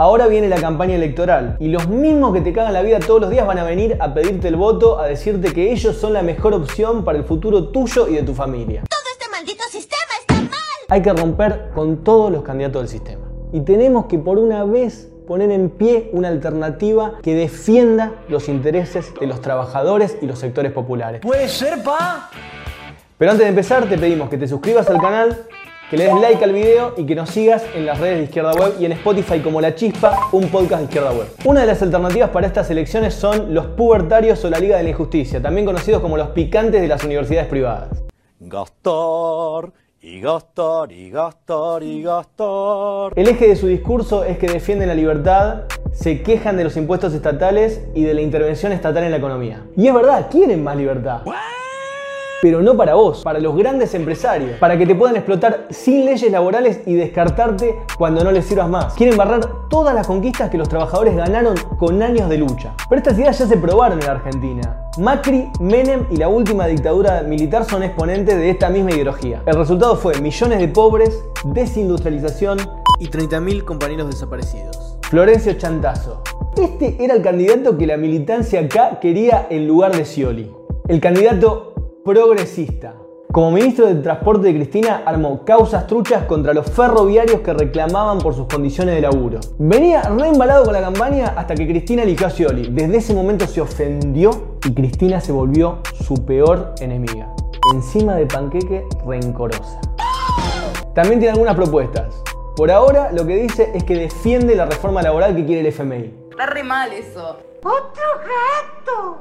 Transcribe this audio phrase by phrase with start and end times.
[0.00, 3.30] Ahora viene la campaña electoral y los mismos que te cagan la vida todos los
[3.30, 6.54] días van a venir a pedirte el voto, a decirte que ellos son la mejor
[6.54, 8.84] opción para el futuro tuyo y de tu familia.
[8.88, 10.52] Todo este maldito sistema está mal.
[10.88, 13.26] Hay que romper con todos los candidatos del sistema.
[13.52, 19.12] Y tenemos que por una vez poner en pie una alternativa que defienda los intereses
[19.18, 21.22] de los trabajadores y los sectores populares.
[21.22, 22.30] Puede ser, pa.
[23.18, 25.48] Pero antes de empezar te pedimos que te suscribas al canal,
[25.90, 28.52] que le des like al video y que nos sigas en las redes de Izquierda
[28.52, 31.28] Web y en Spotify como La Chispa, un podcast de Izquierda Web.
[31.44, 34.90] Una de las alternativas para estas elecciones son los pubertarios o la Liga de la
[34.90, 37.88] Injusticia, también conocidos como los picantes de las universidades privadas.
[38.38, 43.12] Gastar y gastar y gastar y gastar.
[43.16, 45.62] El eje de su discurso es que defienden la libertad,
[45.92, 49.64] se quejan de los impuestos estatales y de la intervención estatal en la economía.
[49.74, 51.22] Y es verdad, quieren más libertad.
[52.40, 56.30] Pero no para vos, para los grandes empresarios, para que te puedan explotar sin leyes
[56.30, 58.94] laborales y descartarte cuando no les sirvas más.
[58.94, 62.74] Quieren barrar todas las conquistas que los trabajadores ganaron con años de lucha.
[62.88, 64.88] Pero estas ideas ya se probaron en Argentina.
[64.98, 69.42] Macri, Menem y la última dictadura militar son exponentes de esta misma ideología.
[69.44, 72.58] El resultado fue millones de pobres, desindustrialización
[73.00, 74.96] y 30.000 compañeros desaparecidos.
[75.02, 76.22] Florencio Chantazo.
[76.56, 80.52] Este era el candidato que la militancia acá quería en lugar de Scioli.
[80.86, 82.94] El candidato progresista.
[83.30, 88.34] Como ministro de Transporte de Cristina, armó causas truchas contra los ferroviarios que reclamaban por
[88.34, 89.40] sus condiciones de laburo.
[89.58, 92.68] Venía reembalado con la campaña hasta que Cristina eligió a Scioli.
[92.70, 94.30] Desde ese momento se ofendió
[94.64, 97.34] y Cristina se volvió su peor enemiga.
[97.74, 99.78] Encima de panqueque rencorosa.
[100.94, 102.22] También tiene algunas propuestas.
[102.56, 106.14] Por ahora lo que dice es que defiende la reforma laboral que quiere el FMI.
[106.30, 107.36] Está re mal eso.
[107.62, 109.18] ¡Otro gato!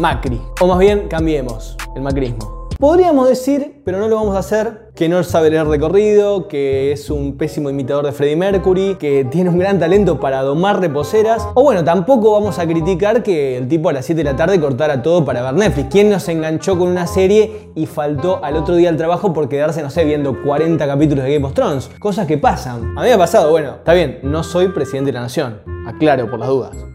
[0.00, 0.40] Macri.
[0.60, 2.58] O más bien, cambiemos el macrismo.
[2.78, 7.10] Podríamos decir, pero no lo vamos a hacer, que no sabe leer recorrido, que es
[7.10, 11.44] un pésimo imitador de Freddie Mercury, que tiene un gran talento para domar reposeras.
[11.54, 14.60] O bueno, tampoco vamos a criticar que el tipo a las 7 de la tarde
[14.60, 15.88] cortara todo para ver Netflix.
[15.90, 19.82] ¿Quién nos enganchó con una serie y faltó al otro día al trabajo por quedarse,
[19.82, 21.90] no sé, viendo 40 capítulos de Game of Thrones?
[21.98, 22.96] Cosas que pasan.
[22.96, 25.62] A mí me ha pasado, bueno, está bien, no soy presidente de la nación.
[25.84, 26.87] Aclaro por las dudas.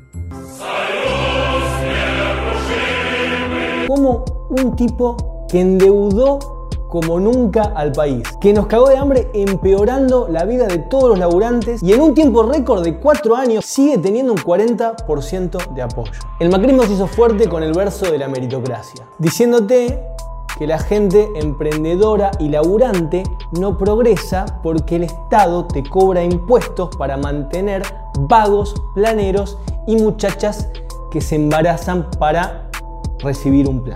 [3.93, 6.39] Como un tipo que endeudó
[6.89, 11.19] como nunca al país, que nos cagó de hambre empeorando la vida de todos los
[11.19, 16.11] laburantes y en un tiempo récord de 4 años sigue teniendo un 40% de apoyo.
[16.39, 20.03] El macrismo se hizo fuerte con el verso de la meritocracia, diciéndote
[20.57, 23.23] que la gente emprendedora y laburante
[23.59, 27.83] no progresa porque el Estado te cobra impuestos para mantener
[28.19, 30.69] vagos, planeros y muchachas
[31.11, 32.62] que se embarazan para
[33.23, 33.95] recibir un plan.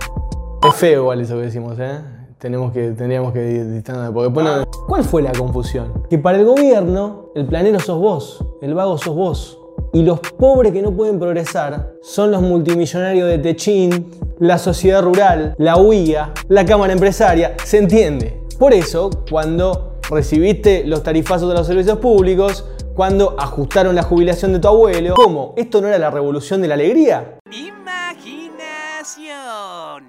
[0.66, 2.00] Es feo igual eso que decimos, ¿eh?
[2.38, 6.04] Tenemos que, tendríamos que distanciar porque bueno, ¿cuál fue la confusión?
[6.08, 9.58] Que para el gobierno el planero sos vos, el vago sos vos.
[9.92, 15.54] Y los pobres que no pueden progresar son los multimillonarios de Techín, la sociedad rural,
[15.58, 18.40] la UIA, la cámara empresaria, se entiende.
[18.58, 24.58] Por eso, cuando recibiste los tarifazos de los servicios públicos, cuando ajustaron la jubilación de
[24.58, 25.54] tu abuelo, ¿cómo?
[25.56, 27.38] ¿Esto no era la revolución de la alegría?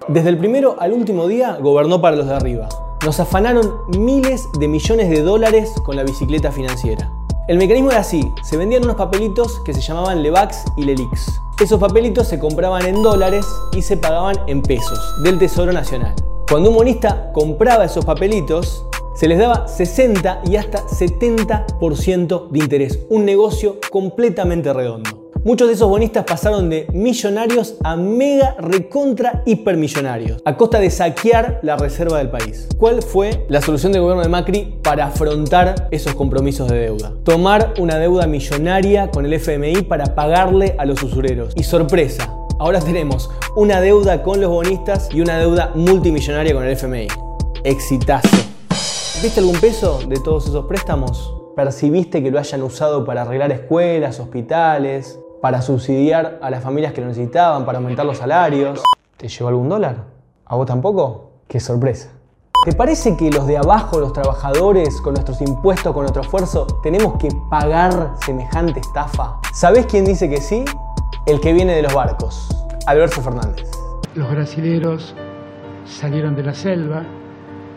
[0.08, 2.68] Desde el primero al último día gobernó para los de arriba.
[3.04, 7.10] Nos afanaron miles de millones de dólares con la bicicleta financiera.
[7.48, 11.40] El mecanismo era así, se vendían unos papelitos que se llamaban Levax y Lelix.
[11.60, 16.14] Esos papelitos se compraban en dólares y se pagaban en pesos del Tesoro Nacional.
[16.48, 18.84] Cuando un monista compraba esos papelitos,
[19.14, 23.00] se les daba 60 y hasta 70% de interés.
[23.08, 25.19] Un negocio completamente redondo.
[25.42, 31.60] Muchos de esos bonistas pasaron de millonarios a mega recontra hipermillonarios, a costa de saquear
[31.62, 32.68] la reserva del país.
[32.76, 37.14] ¿Cuál fue la solución del gobierno de Macri para afrontar esos compromisos de deuda?
[37.24, 41.54] Tomar una deuda millonaria con el FMI para pagarle a los usureros.
[41.56, 46.72] Y sorpresa, ahora tenemos una deuda con los bonistas y una deuda multimillonaria con el
[46.72, 47.08] FMI.
[47.64, 48.36] Exitazo.
[49.22, 51.34] ¿Viste algún peso de todos esos préstamos?
[51.56, 57.00] ¿Percibiste que lo hayan usado para arreglar escuelas, hospitales, para subsidiar a las familias que
[57.00, 58.82] lo necesitaban, para aumentar los salarios.
[59.16, 60.04] ¿Te llegó algún dólar?
[60.44, 61.30] ¿A vos tampoco?
[61.48, 62.10] ¡Qué sorpresa!
[62.64, 67.16] ¿Te parece que los de abajo, los trabajadores, con nuestros impuestos, con nuestro esfuerzo, tenemos
[67.18, 69.38] que pagar semejante estafa?
[69.54, 70.64] ¿Sabés quién dice que sí?
[71.24, 72.48] El que viene de los barcos,
[72.86, 73.70] Alberto Fernández.
[74.14, 75.14] Los brasileros
[75.86, 77.04] salieron de la selva,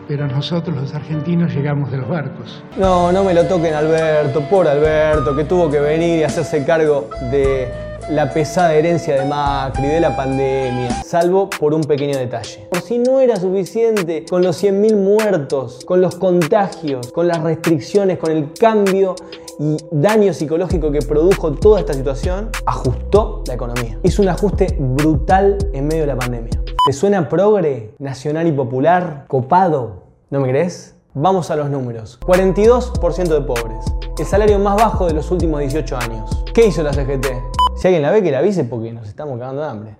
[0.06, 2.62] pero nosotros los argentinos llegamos de los barcos.
[2.76, 7.08] No, no me lo toquen Alberto, por Alberto, que tuvo que venir y hacerse cargo
[7.30, 7.68] de
[8.10, 12.66] la pesada herencia de Macri, de la pandemia, salvo por un pequeño detalle.
[12.68, 18.18] Por si no era suficiente con los 100.000 muertos, con los contagios, con las restricciones,
[18.18, 19.14] con el cambio
[19.58, 23.98] y daño psicológico que produjo toda esta situación, ajustó la economía.
[24.02, 26.63] Hizo un ajuste brutal en medio de la pandemia.
[26.84, 30.02] ¿Te suena progre, nacional y popular, copado?
[30.28, 30.94] ¿No me crees?
[31.14, 32.20] Vamos a los números.
[32.20, 33.86] 42% de pobres.
[34.18, 36.44] El salario más bajo de los últimos 18 años.
[36.52, 37.26] ¿Qué hizo la CGT?
[37.74, 39.96] Si alguien la ve, que la avise porque nos estamos cagando de hambre.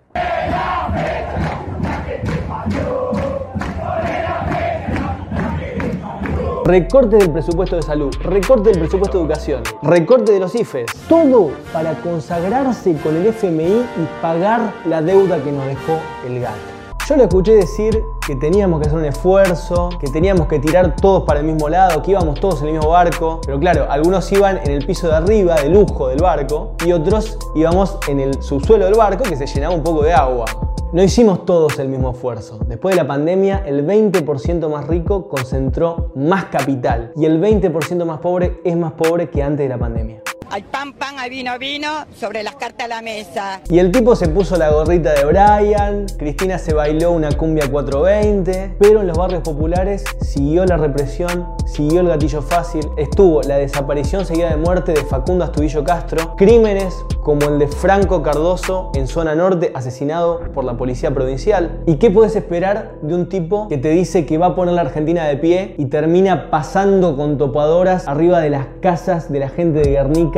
[6.67, 10.91] Recorte del presupuesto de salud, recorte del presupuesto de educación, recorte de los IFES.
[11.09, 16.74] Todo para consagrarse con el FMI y pagar la deuda que nos dejó el gato.
[17.07, 21.25] Yo le escuché decir que teníamos que hacer un esfuerzo, que teníamos que tirar todos
[21.25, 23.43] para el mismo lado, que íbamos todos en el mismo barco.
[23.45, 27.37] Pero claro, algunos iban en el piso de arriba, de lujo del barco, y otros
[27.55, 30.47] íbamos en el subsuelo del barco que se llenaba un poco de agua.
[30.95, 32.59] No hicimos todos el mismo esfuerzo.
[32.67, 38.21] Después de la pandemia, el 20% más rico concentró más capital y el 20% más
[38.21, 40.24] pobre es más pobre que antes de la pandemia.
[40.51, 43.61] Al pan, pan, al vino, vino, sobre las cartas a la mesa.
[43.71, 48.77] Y el tipo se puso la gorrita de Brian, Cristina se bailó una cumbia 420,
[48.79, 54.27] pero en los barrios populares siguió la represión, siguió el gatillo fácil, estuvo la desaparición
[54.27, 59.35] seguida de muerte de Facundo Astudillo Castro, crímenes como el de Franco Cardoso en zona
[59.35, 61.83] norte, asesinado por la policía provincial.
[61.87, 64.83] ¿Y qué puedes esperar de un tipo que te dice que va a poner la
[64.83, 69.81] Argentina de pie y termina pasando con topadoras arriba de las casas de la gente
[69.81, 70.34] de Guernica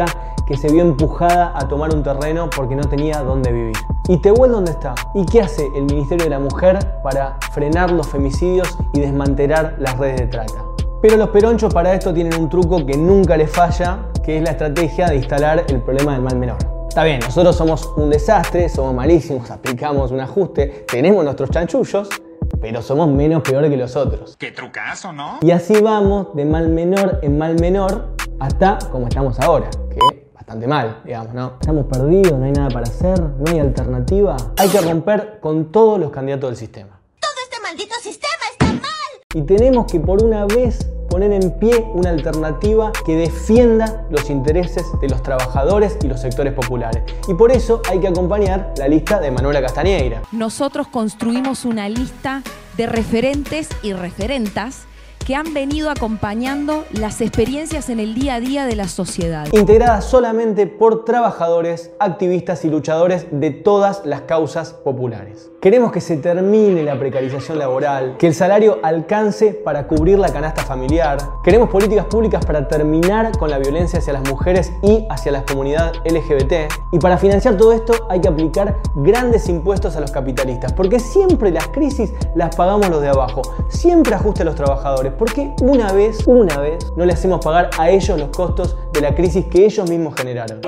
[0.47, 3.77] que se vio empujada a tomar un terreno porque no tenía dónde vivir?
[4.09, 4.95] ¿Y Tehuel dónde está?
[5.15, 9.97] ¿Y qué hace el Ministerio de la Mujer para frenar los femicidios y desmantelar las
[9.99, 10.65] redes de trata?
[11.03, 14.51] Pero los peronchos para esto tienen un truco que nunca les falla, que es la
[14.51, 16.59] estrategia de instalar el problema del mal menor.
[16.89, 22.09] Está bien, nosotros somos un desastre, somos malísimos, aplicamos un ajuste, tenemos nuestros chanchullos,
[22.61, 24.37] pero somos menos peores que los otros.
[24.39, 25.39] Qué trucazo, ¿no?
[25.43, 30.67] Y así vamos de mal menor en mal menor hasta como estamos ahora, que bastante
[30.67, 31.53] mal, digamos, ¿no?
[31.61, 34.37] Estamos perdidos, no hay nada para hacer, no hay alternativa.
[34.59, 37.01] Hay que romper con todos los candidatos del sistema.
[37.21, 38.83] Todo este maldito sistema está mal.
[39.35, 44.85] Y tenemos que por una vez poner en pie una alternativa que defienda los intereses
[45.01, 47.05] de los trabajadores y los sectores populares.
[47.29, 50.23] Y por eso hay que acompañar la lista de Manuela Castañeira.
[50.33, 52.43] nosotros construimos una lista
[52.77, 54.87] de referentes y referentas
[55.27, 59.49] que han venido acompañando las experiencias en el día a día de la sociedad.
[59.51, 65.51] integrada solamente por trabajadores, activistas y luchadores de todas las causas populares.
[65.61, 70.63] Queremos que se termine la precarización laboral, que el salario alcance para cubrir la canasta
[70.63, 71.19] familiar.
[71.43, 75.95] Queremos políticas públicas para terminar con la violencia hacia las mujeres y hacia la comunidad
[76.05, 76.73] LGBT.
[76.93, 81.51] Y para financiar todo esto hay que aplicar grandes impuestos a los capitalistas, porque siempre
[81.51, 86.27] las crisis las pagamos los de abajo, siempre ajuste a los trabajadores, porque una vez,
[86.27, 89.89] una vez, no le hacemos pagar a ellos los costos de la crisis que ellos
[89.89, 90.61] mismos generaron.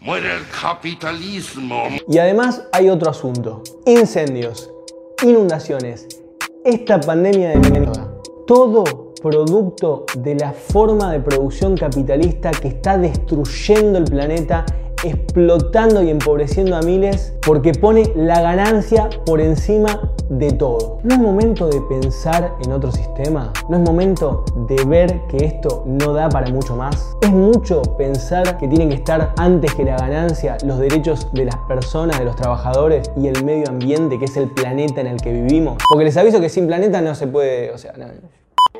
[0.00, 1.84] Muere el capitalismo.
[2.08, 3.62] Y además hay otro asunto.
[3.86, 4.70] Incendios,
[5.22, 6.08] inundaciones,
[6.64, 8.10] esta pandemia de mierda.
[8.46, 14.64] Todo producto de la forma de producción capitalista que está destruyendo el planeta,
[15.04, 20.98] explotando y empobreciendo a miles porque pone la ganancia por encima de todo.
[21.02, 23.52] ¿No es momento de pensar en otro sistema?
[23.68, 27.16] ¿No es momento de ver que esto no da para mucho más?
[27.20, 31.56] ¿Es mucho pensar que tienen que estar antes que la ganancia los derechos de las
[31.68, 35.32] personas, de los trabajadores y el medio ambiente, que es el planeta en el que
[35.32, 35.78] vivimos?
[35.88, 38.06] Porque les aviso que sin planeta no se puede, o sea, no.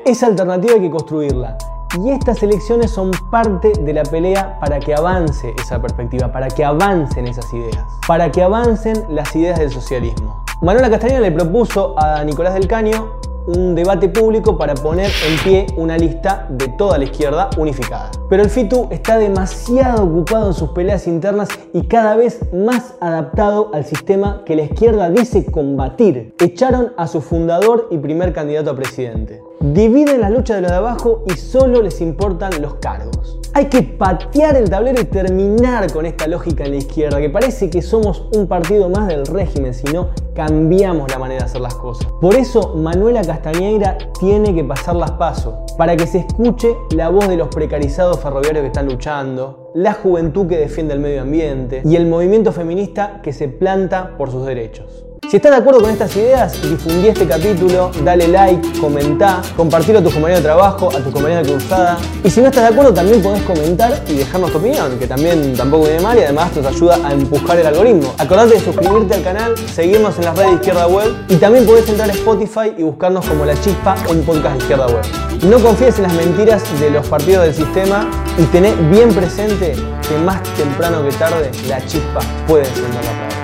[0.05, 1.57] Esa alternativa hay que construirla.
[1.99, 6.63] Y estas elecciones son parte de la pelea para que avance esa perspectiva, para que
[6.63, 10.41] avancen esas ideas, para que avancen las ideas del socialismo.
[10.61, 15.67] Manuela Castañeda le propuso a Nicolás del Caño un debate público para poner en pie
[15.77, 18.11] una lista de toda la izquierda unificada.
[18.29, 23.71] Pero el FITU está demasiado ocupado en sus peleas internas y cada vez más adaptado
[23.73, 26.33] al sistema que la izquierda dice combatir.
[26.39, 29.41] Echaron a su fundador y primer candidato a presidente.
[29.59, 33.39] Dividen la lucha de los de abajo y solo les importan los cargos.
[33.53, 37.69] Hay que patear el tablero y terminar con esta lógica en la izquierda, que parece
[37.69, 41.75] que somos un partido más del régimen, si no cambiamos la manera de hacer las
[41.75, 42.07] cosas.
[42.19, 47.27] Por eso Manuela Castañeira tiene que pasar las pasos, para que se escuche la voz
[47.27, 51.95] de los precarizados ferroviarios que están luchando, la juventud que defiende el medio ambiente y
[51.95, 55.05] el movimiento feminista que se planta por sus derechos.
[55.29, 60.03] Si estás de acuerdo con estas ideas, difundí este capítulo, dale like, comentá, compartilo a
[60.03, 61.97] tus compañeros de trabajo, a tus compañeros de cruzada.
[62.21, 65.55] Y si no estás de acuerdo, también podés comentar y dejarnos tu opinión, que también
[65.55, 68.13] tampoco viene mal y además nos ayuda a empujar el algoritmo.
[68.17, 71.87] Acordate de suscribirte al canal, seguirnos en las redes de Izquierda Web y también podés
[71.87, 75.05] entrar a Spotify y buscarnos como La Chispa, un podcast de Izquierda Web.
[75.43, 79.75] No confíes en las mentiras de los partidos del sistema y tené bien presente
[80.09, 83.40] que más temprano que tarde la chispa puede encender la palabra.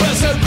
[0.00, 0.45] was a